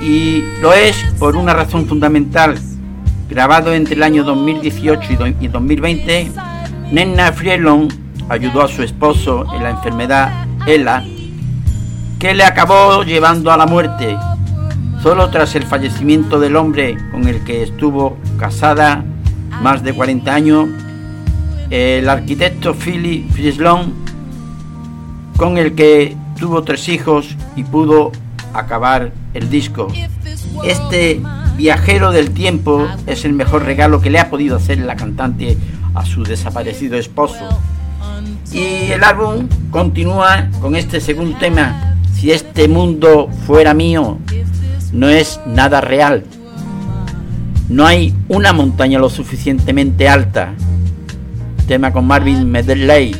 Y 0.00 0.42
lo 0.60 0.72
es 0.72 0.96
por 1.18 1.36
una 1.36 1.54
razón 1.54 1.86
fundamental. 1.86 2.58
Grabado 3.30 3.72
entre 3.72 3.94
el 3.94 4.02
año 4.02 4.24
2018 4.24 5.14
y 5.40 5.48
2020, 5.48 6.30
Nenna 6.90 7.32
Frielon 7.32 7.88
ayudó 8.28 8.62
a 8.62 8.68
su 8.68 8.82
esposo 8.82 9.46
en 9.54 9.62
la 9.62 9.70
enfermedad 9.70 10.46
ELA, 10.66 11.04
que 12.18 12.34
le 12.34 12.44
acabó 12.44 13.04
llevando 13.04 13.52
a 13.52 13.56
la 13.56 13.66
muerte. 13.66 14.16
Solo 15.02 15.30
tras 15.30 15.54
el 15.54 15.64
fallecimiento 15.64 16.38
del 16.38 16.56
hombre 16.56 16.96
con 17.10 17.26
el 17.26 17.42
que 17.44 17.62
estuvo 17.62 18.18
casada 18.42 19.04
más 19.62 19.84
de 19.84 19.92
40 19.92 20.34
años, 20.34 20.68
el 21.70 22.08
arquitecto 22.08 22.74
Philip 22.74 23.30
Frieslon, 23.30 23.94
con 25.36 25.58
el 25.58 25.76
que 25.76 26.16
tuvo 26.40 26.64
tres 26.64 26.88
hijos 26.88 27.36
y 27.54 27.62
pudo 27.62 28.10
acabar 28.52 29.12
el 29.32 29.48
disco. 29.48 29.86
Este 30.64 31.20
viajero 31.56 32.10
del 32.10 32.32
tiempo 32.32 32.88
es 33.06 33.24
el 33.24 33.32
mejor 33.32 33.64
regalo 33.64 34.00
que 34.00 34.10
le 34.10 34.18
ha 34.18 34.28
podido 34.28 34.56
hacer 34.56 34.78
la 34.78 34.96
cantante 34.96 35.56
a 35.94 36.04
su 36.04 36.24
desaparecido 36.24 36.98
esposo. 36.98 37.48
Y 38.50 38.90
el 38.90 39.04
álbum 39.04 39.46
continúa 39.70 40.48
con 40.60 40.74
este 40.74 41.00
segundo 41.00 41.38
tema, 41.38 41.94
Si 42.12 42.32
este 42.32 42.66
mundo 42.66 43.28
fuera 43.46 43.72
mío, 43.72 44.18
no 44.92 45.08
es 45.08 45.38
nada 45.46 45.80
real. 45.80 46.24
No 47.72 47.86
hay 47.86 48.14
una 48.28 48.52
montaña 48.52 48.98
lo 48.98 49.08
suficientemente 49.08 50.06
alta 50.06 50.52
tema 51.66 51.90
con 51.90 52.06
Marvin 52.06 52.50
Medley. 52.50 53.16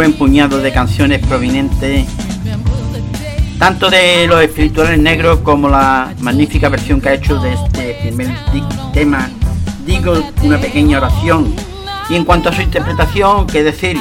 Buen 0.00 0.14
puñado 0.14 0.56
de 0.62 0.72
canciones 0.72 1.18
provenientes 1.26 2.06
tanto 3.58 3.90
de 3.90 4.26
los 4.26 4.40
espirituales 4.40 4.98
negros 4.98 5.40
como 5.40 5.68
la 5.68 6.14
magnífica 6.20 6.70
versión 6.70 7.02
que 7.02 7.10
ha 7.10 7.12
hecho 7.12 7.38
de 7.38 7.52
este 7.52 7.98
primer 8.00 8.34
tema, 8.94 9.28
digo 9.84 10.14
una 10.42 10.56
pequeña 10.56 10.96
oración. 10.96 11.54
Y 12.08 12.14
en 12.14 12.24
cuanto 12.24 12.48
a 12.48 12.52
su 12.54 12.62
interpretación, 12.62 13.46
¿qué 13.46 13.62
decir? 13.62 13.98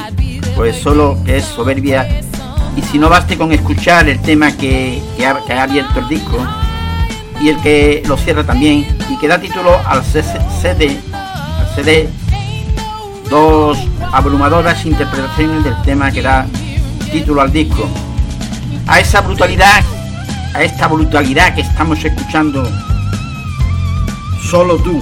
Pues 0.56 0.78
solo 0.78 1.18
es 1.28 1.44
soberbia. 1.44 2.08
Y 2.78 2.82
si 2.84 2.98
no 2.98 3.10
baste 3.10 3.38
con 3.38 3.52
escuchar 3.52 4.08
el 4.08 4.22
tema 4.22 4.56
que, 4.56 5.02
ha, 5.22 5.62
abierto 5.62 6.00
el 6.00 6.08
disco 6.08 6.38
y 7.42 7.50
el 7.50 7.58
que 7.58 8.04
lo 8.08 8.16
cierra 8.16 8.46
también 8.46 8.88
y 9.10 9.18
que 9.18 9.28
da 9.28 9.38
título 9.38 9.78
al 9.86 10.02
CD, 10.06 10.98
al 11.12 11.76
CD 11.76 12.08
dos 13.30 13.89
abrumadoras 14.12 14.86
interpretaciones 14.86 15.64
del 15.64 15.82
tema 15.84 16.12
que 16.12 16.22
da 16.22 16.48
título 17.12 17.42
al 17.42 17.52
disco. 17.52 17.88
A 18.88 19.00
esa 19.00 19.22
brutalidad, 19.22 19.84
a 20.54 20.64
esta 20.64 20.88
brutalidad 20.88 21.54
que 21.56 21.62
estamos 21.62 22.04
escuchando, 22.04 22.68
solo 24.50 24.78
tú. 24.78 25.02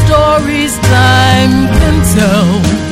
stories 0.21 0.77
time 0.77 1.67
can 1.79 1.95
tell. 2.15 2.90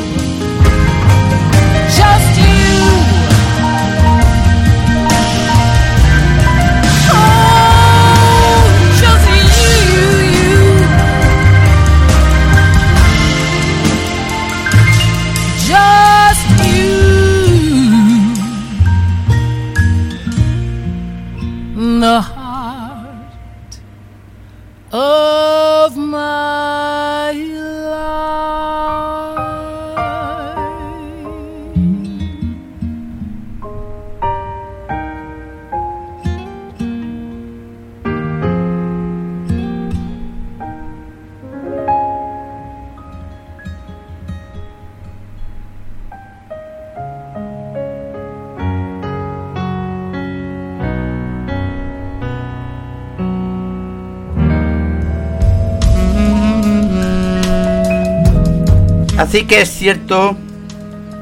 Así 59.29 59.45
que 59.45 59.61
es 59.61 59.69
cierto 59.69 60.35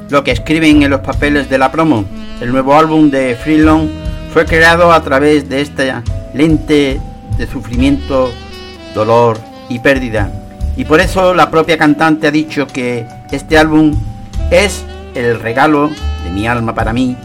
lo 0.09 0.23
que 0.23 0.31
escriben 0.31 0.81
en 0.81 0.89
los 0.91 1.01
papeles 1.01 1.49
de 1.49 1.57
la 1.57 1.73
promo. 1.73 2.05
El 2.39 2.53
nuevo 2.53 2.73
álbum 2.73 3.09
de 3.09 3.35
Freelon 3.35 3.89
fue 4.33 4.45
creado 4.45 4.93
a 4.93 5.03
través 5.03 5.49
de 5.49 5.59
esta 5.59 6.01
lente 6.33 7.01
de 7.37 7.47
sufrimiento, 7.47 8.31
dolor 8.95 9.37
y 9.67 9.79
pérdida. 9.79 10.31
Y 10.77 10.85
por 10.85 11.01
eso 11.01 11.33
la 11.33 11.51
propia 11.51 11.77
cantante 11.77 12.27
ha 12.27 12.31
dicho 12.31 12.65
que 12.65 13.05
este 13.31 13.57
álbum 13.57 13.93
es 14.51 14.85
el 15.13 15.41
regalo 15.41 15.89
de 16.23 16.31
mi 16.31 16.47
alma 16.47 16.73
para 16.73 16.93
mí, 16.93 17.17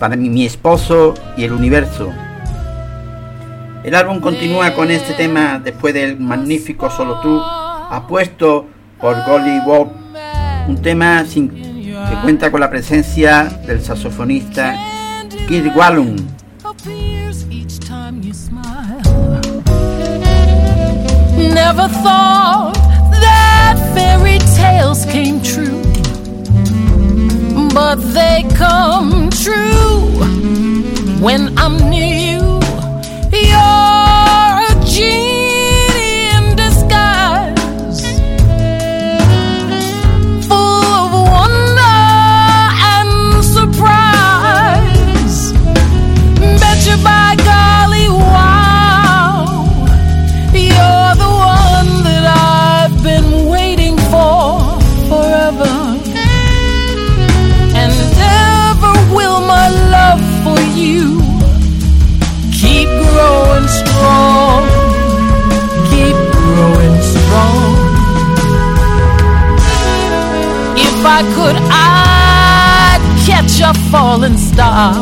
para 0.00 0.16
mi 0.16 0.44
esposo 0.44 1.14
y 1.36 1.44
el 1.44 1.52
universo. 1.52 2.10
El 3.84 3.94
álbum 3.94 4.18
continúa 4.18 4.74
con 4.74 4.90
este 4.90 5.14
tema 5.14 5.60
después 5.62 5.94
del 5.94 6.18
magnífico 6.18 6.90
Solo 6.90 7.20
tú, 7.20 7.40
apuesto 7.40 8.73
por 9.04 9.22
Golly 9.26 9.60
Bob, 9.60 9.92
un 10.66 10.80
tema 10.80 11.26
sin, 11.26 11.50
que 11.50 12.16
cuenta 12.22 12.50
con 12.50 12.58
la 12.58 12.70
presencia 12.70 13.44
del 13.66 13.82
saxofonista 13.82 14.74
Kirk 15.46 15.76
Wallum. 15.76 16.16
Never 21.36 21.86
thought 22.02 22.72
that 23.20 23.76
fairy 23.94 24.38
tales 24.56 25.04
came 25.04 25.38
true, 25.42 25.82
but 27.74 27.96
they 28.14 28.42
come 28.56 29.28
true 29.28 30.08
when 31.20 31.52
I'm 31.58 31.76
near 31.90 32.38
you. 32.38 32.58
You're 33.30 34.64
a 34.64 34.86
genius. 34.86 35.33
I 71.16 71.22
could, 71.36 71.56
I'd 71.70 73.02
catch 73.24 73.60
a 73.60 73.72
falling 73.88 74.36
star 74.36 74.94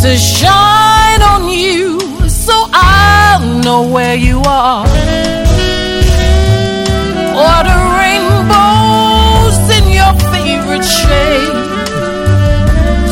to 0.00 0.16
shine 0.16 1.20
on 1.20 1.50
you 1.50 2.00
so 2.30 2.54
I'll 2.72 3.44
know 3.62 3.82
where 3.86 4.14
you 4.14 4.40
are. 4.46 4.86
Order 7.36 7.80
rainbows 8.00 9.58
in 9.76 9.84
your 9.92 10.14
favorite 10.32 10.86
shade 10.98 11.52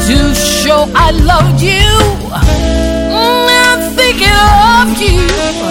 to 0.06 0.34
show 0.34 0.90
I 0.94 1.10
loved 1.10 1.60
you. 1.60 1.86
I'm 2.32 3.80
thinking 3.94 4.38
of 4.72 4.88
you. 5.02 5.65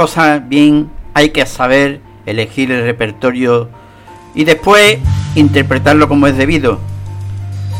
Cosas 0.00 0.48
bien 0.48 0.90
hay 1.12 1.28
que 1.28 1.44
saber 1.44 2.00
elegir 2.24 2.72
el 2.72 2.86
repertorio 2.86 3.68
y 4.34 4.44
después 4.44 4.96
interpretarlo 5.34 6.08
como 6.08 6.26
es 6.26 6.38
debido. 6.38 6.78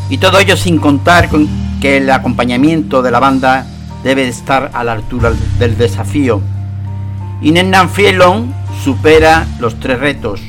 Y 0.07 0.19
todo 0.19 0.37
ello 0.37 0.55
sin 0.55 0.77
contar 0.77 1.29
con 1.29 1.49
que 1.81 1.97
el 1.97 2.11
acompañamiento 2.11 3.01
de 3.01 3.09
la 3.09 3.19
banda 3.19 3.65
debe 4.03 4.27
estar 4.27 4.69
a 4.75 4.83
la 4.83 4.91
altura 4.91 5.31
del 5.57 5.75
desafío. 5.79 6.41
Y 7.41 7.53
Nennan 7.53 7.89
supera 8.83 9.47
los 9.59 9.79
tres 9.79 9.99
retos. 9.99 10.41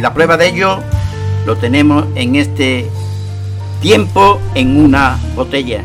La 0.00 0.14
prueba 0.14 0.36
de 0.36 0.46
ello 0.46 0.78
lo 1.44 1.56
tenemos 1.56 2.04
en 2.14 2.36
este 2.36 2.88
tiempo 3.80 4.38
en 4.54 4.76
una 4.76 5.18
botella. 5.34 5.82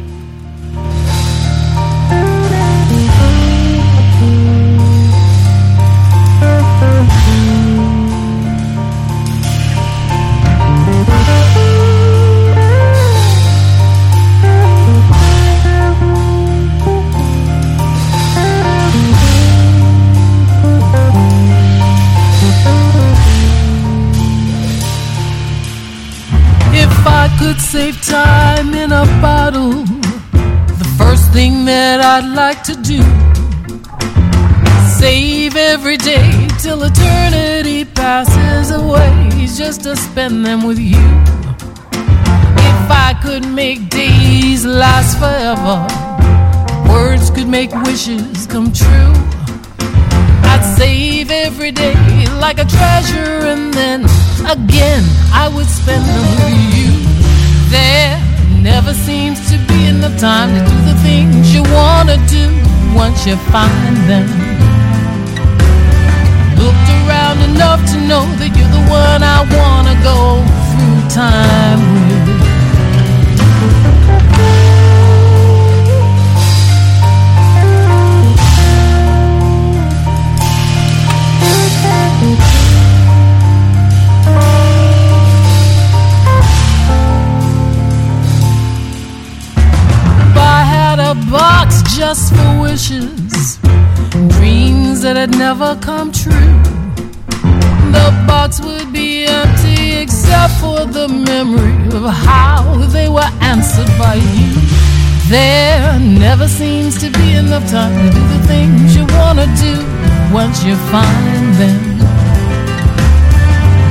Thing 31.34 31.66
that 31.66 32.00
I'd 32.00 32.30
like 32.36 32.62
to 32.70 32.76
do. 32.76 33.02
Save 35.00 35.56
every 35.56 35.98
day 35.98 36.48
till 36.60 36.84
eternity 36.84 37.86
passes 37.86 38.70
away 38.70 39.48
just 39.48 39.82
to 39.82 39.96
spend 39.96 40.46
them 40.46 40.64
with 40.64 40.78
you. 40.78 41.06
If 42.72 42.82
I 43.08 43.18
could 43.24 43.48
make 43.48 43.90
days 43.90 44.64
last 44.64 45.18
forever, 45.18 45.78
words 46.94 47.32
could 47.32 47.48
make 47.48 47.72
wishes 47.84 48.46
come 48.46 48.72
true. 48.72 49.14
I'd 50.52 50.76
save 50.78 51.32
every 51.32 51.72
day 51.72 52.28
like 52.40 52.60
a 52.60 52.66
treasure, 52.66 53.40
and 53.54 53.74
then 53.74 54.02
again 54.46 55.04
I 55.34 55.52
would 55.54 55.68
spend 55.68 56.06
them 56.06 56.26
with 56.44 56.60
you. 56.78 56.92
There 57.72 58.33
never 58.64 58.94
seems 58.94 59.40
to 59.52 59.58
be 59.68 59.88
enough 59.88 60.18
time 60.18 60.48
to 60.56 60.62
do 60.72 60.78
the 60.90 60.98
things 61.04 61.54
you 61.54 61.62
wanna 61.64 62.16
do 62.28 62.48
once 62.96 63.28
you 63.28 63.36
find 63.52 63.98
them. 64.08 64.28
Looked 66.58 66.90
around 67.04 67.40
enough 67.52 67.82
to 67.92 67.98
know 68.08 68.26
that 68.40 68.56
you're 68.56 68.74
the 68.80 68.86
one 68.90 69.22
I 69.22 69.40
wanna 69.58 69.96
go 70.02 70.40
through 70.72 71.10
time 71.10 71.94
with. 71.94 72.03
Box 91.34 91.82
just 91.98 92.32
for 92.36 92.62
wishes, 92.62 93.58
dreams 94.38 95.02
that 95.02 95.16
had 95.16 95.32
never 95.32 95.76
come 95.82 96.12
true. 96.12 96.58
The 97.98 98.08
box 98.28 98.62
would 98.62 98.94
be 98.94 99.26
empty 99.26 99.98
except 100.04 100.54
for 100.62 100.86
the 100.86 101.08
memory 101.08 101.78
of 101.98 102.06
how 102.30 102.62
they 102.96 103.10
were 103.10 103.32
answered 103.42 103.92
by 103.98 104.16
you. 104.36 104.50
There 105.28 106.00
never 106.00 106.48
seems 106.48 107.02
to 107.02 107.10
be 107.10 107.34
enough 107.34 107.66
time 107.68 107.96
to 108.04 108.10
do 108.14 108.24
the 108.36 108.42
things 108.52 108.96
you 108.96 109.06
wanna 109.18 109.48
do 109.68 109.76
once 110.32 110.64
you 110.64 110.76
find 110.94 111.46
them. 111.62 111.82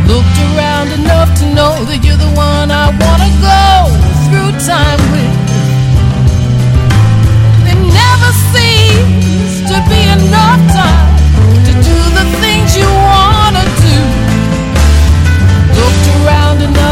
Looked 0.07 0.39
around 0.49 0.89
enough 1.01 1.31
to 1.41 1.47
know 1.59 1.75
that 1.91 2.01
you're 2.05 2.23
the 2.29 2.35
one 2.49 2.71
I 2.71 2.87
wanna 3.03 3.31
go 3.51 3.67
through 4.31 4.53
time 4.63 5.03
with. 5.11 5.42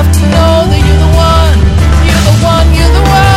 Enough 0.01 0.17
to 0.17 0.23
know 0.23 0.67
that 0.71 0.81
you're 0.87 1.01
the 1.05 1.13
one, 1.15 1.59
you're 2.07 2.25
the 2.29 2.37
one, 2.45 2.67
you're 2.75 2.93
the 2.93 3.11
one, 3.11 3.30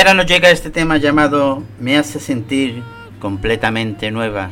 ahora 0.00 0.14
nos 0.14 0.24
llega 0.24 0.48
este 0.48 0.70
tema 0.70 0.96
llamado 0.96 1.62
Me 1.78 1.98
hace 1.98 2.20
sentir 2.20 2.82
completamente 3.18 4.10
nueva. 4.10 4.50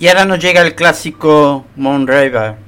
Y 0.00 0.06
ahora 0.06 0.24
nos 0.24 0.38
llega 0.38 0.62
el 0.62 0.76
clásico 0.76 1.66
Moon 1.76 2.06
River. 2.06 2.67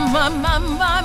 My, 0.00 0.28
my, 0.28 0.97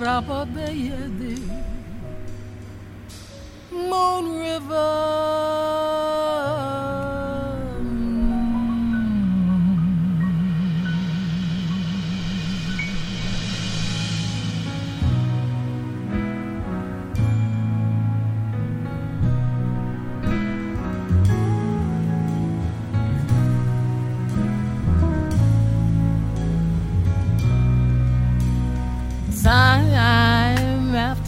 Rapa 0.00 0.46
Bayede, 0.54 1.38
Moon 3.72 4.24
River. 4.38 5.79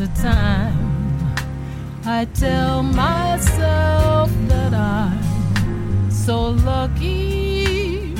After 0.03 0.23
time, 0.23 1.35
I 2.05 2.27
tell 2.35 2.83
myself 2.83 4.31
that 4.49 4.75
I'm 4.75 6.11
so 6.11 6.51
lucky 6.65 8.15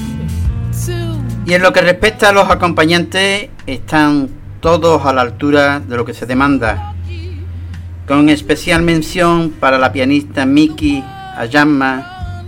to 0.87 1.19
Y 1.45 1.55
en 1.55 1.63
lo 1.63 1.73
que 1.73 1.81
respecta 1.81 2.29
a 2.29 2.33
los 2.33 2.49
acompañantes, 2.49 3.49
están 3.67 4.29
todos 4.61 5.05
a 5.05 5.13
la 5.13 5.23
altura 5.23 5.81
de 5.81 5.97
lo 5.97 6.05
que 6.05 6.15
se 6.15 6.27
demanda, 6.27 6.95
con 8.07 8.29
especial 8.29 8.83
mención 8.83 9.51
para 9.51 9.79
la 9.79 9.93
pianista 9.93 10.47
Miki 10.47 11.03
Ayama, 11.37 12.45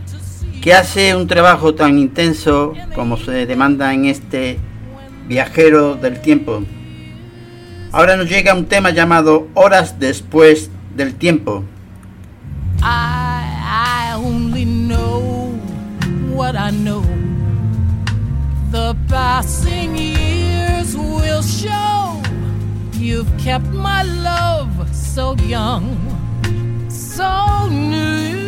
que 0.62 0.74
hace 0.74 1.14
un 1.16 1.26
trabajo 1.26 1.74
tan 1.74 1.98
intenso 1.98 2.74
como 2.94 3.16
se 3.16 3.46
demanda 3.46 3.92
en 3.92 4.04
este 4.06 4.58
viajero 5.26 5.96
del 5.96 6.20
tiempo. 6.20 6.62
Ahora 7.94 8.16
nos 8.16 8.28
llega 8.28 8.54
un 8.54 8.66
tema 8.66 8.90
llamado 8.90 9.46
Horas 9.54 10.00
después 10.00 10.68
del 10.96 11.14
tiempo. 11.14 11.62
I, 12.82 13.44
I 13.62 14.14
only 14.16 14.64
know 14.64 15.52
what 16.34 16.56
I 16.56 16.72
know. 16.72 17.04
The 18.72 18.96
passing 19.08 19.94
years 19.96 20.96
will 20.96 21.42
show 21.42 22.20
you've 22.94 23.30
kept 23.38 23.66
my 23.66 24.02
love 24.02 24.70
so 24.92 25.36
young, 25.46 25.96
so 26.88 27.68
new. 27.70 28.43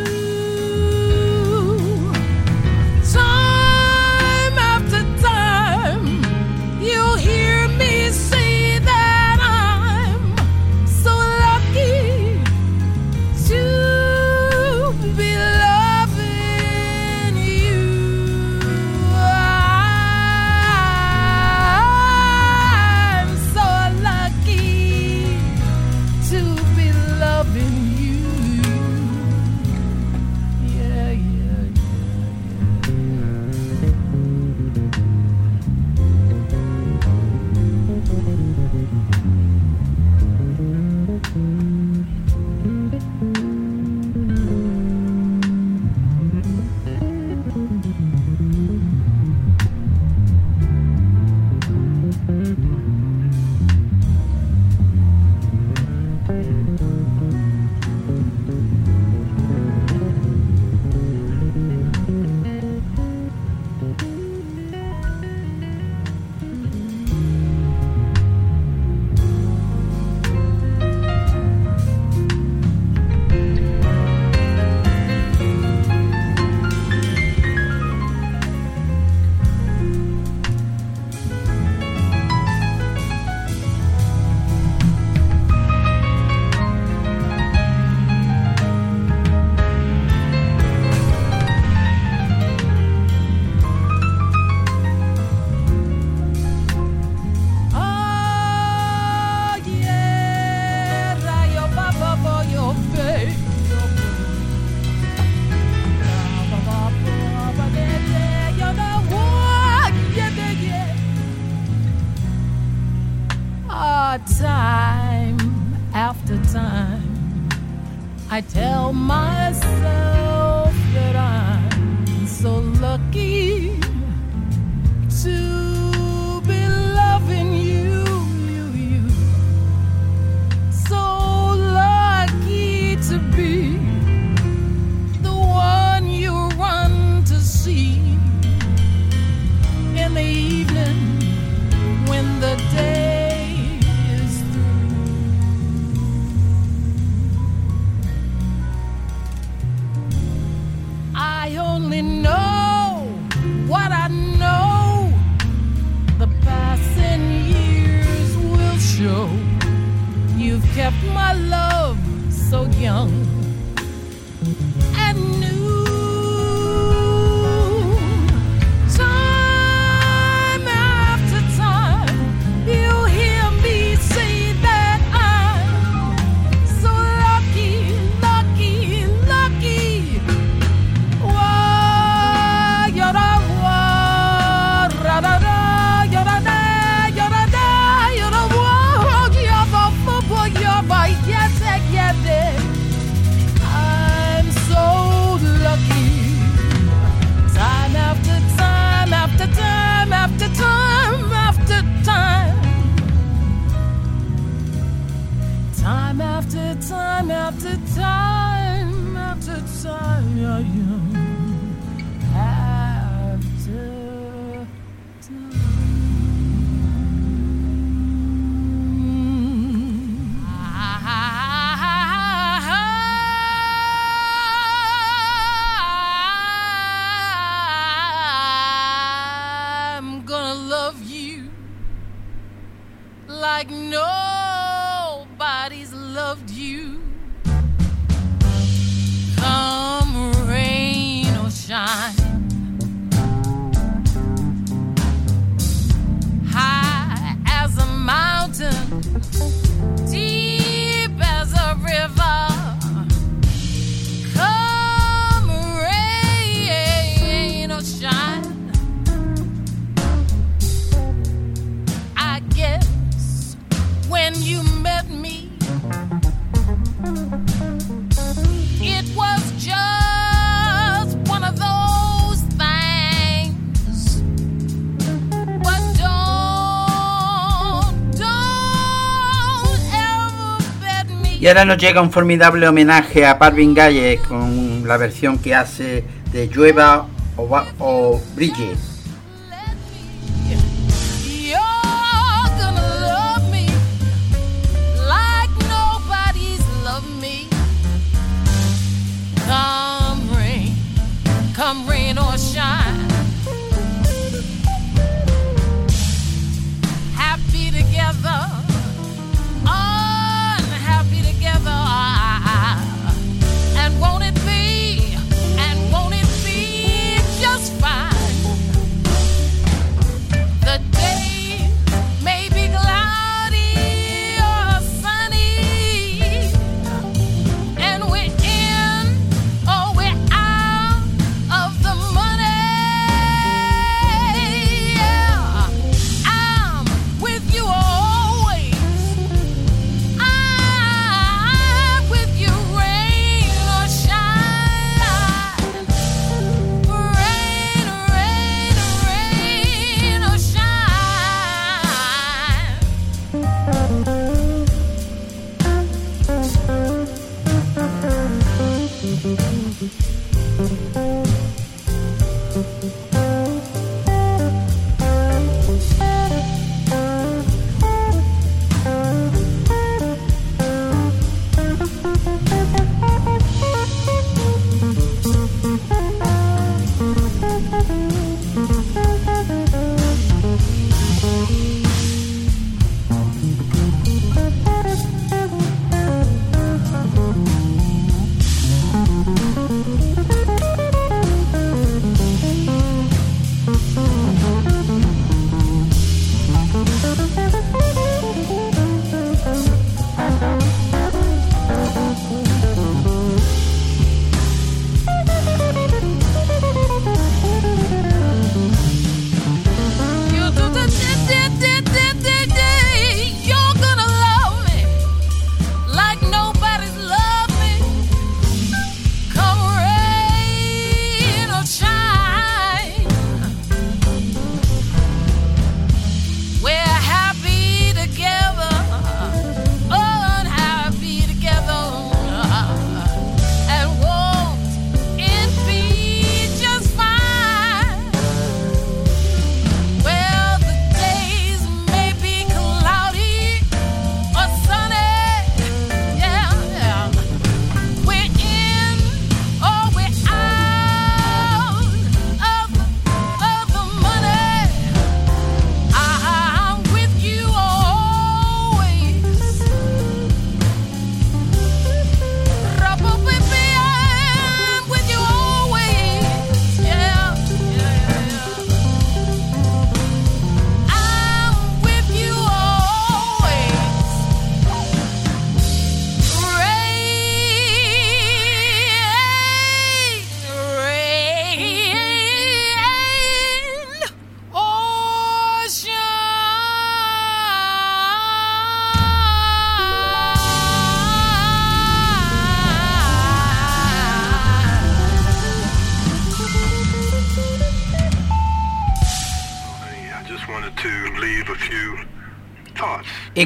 Y 281.46 281.48
ahora 281.48 281.64
nos 281.64 281.78
llega 281.78 282.02
un 282.02 282.10
formidable 282.10 282.66
homenaje 282.66 283.24
a 283.24 283.38
Parvin 283.38 283.72
Gaye 283.72 284.18
con 284.18 284.82
la 284.84 284.96
versión 284.96 285.38
que 285.38 285.54
hace 285.54 286.02
de 286.32 286.48
Llueva 286.48 287.06
o, 287.36 287.48
o 287.78 288.20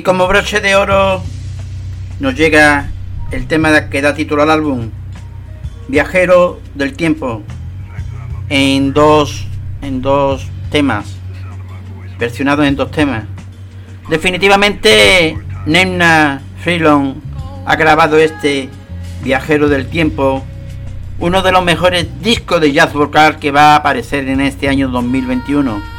Y 0.00 0.02
como 0.02 0.26
broche 0.26 0.62
de 0.62 0.76
oro 0.76 1.22
nos 2.20 2.34
llega 2.34 2.88
el 3.32 3.46
tema 3.46 3.90
que 3.90 4.00
da 4.00 4.14
título 4.14 4.42
al 4.42 4.50
álbum, 4.50 4.88
Viajero 5.88 6.58
del 6.74 6.94
Tiempo, 6.94 7.42
en 8.48 8.94
dos, 8.94 9.46
en 9.82 10.00
dos 10.00 10.48
temas, 10.70 11.18
versionado 12.18 12.64
en 12.64 12.76
dos 12.76 12.90
temas. 12.90 13.24
Definitivamente, 14.08 15.36
Nemna 15.66 16.40
Freelon 16.62 17.20
ha 17.66 17.76
grabado 17.76 18.16
este 18.16 18.70
Viajero 19.22 19.68
del 19.68 19.86
Tiempo, 19.86 20.42
uno 21.18 21.42
de 21.42 21.52
los 21.52 21.62
mejores 21.62 22.06
discos 22.22 22.58
de 22.62 22.72
jazz 22.72 22.94
vocal 22.94 23.38
que 23.38 23.50
va 23.50 23.74
a 23.74 23.76
aparecer 23.76 24.26
en 24.28 24.40
este 24.40 24.66
año 24.66 24.88
2021. 24.88 25.89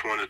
just 0.00 0.08
wanted 0.08 0.29